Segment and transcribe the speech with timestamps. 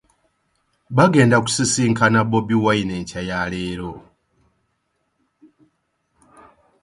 [0.97, 3.91] Bagenda kusisinkana Bobi Wine enkya ya leero.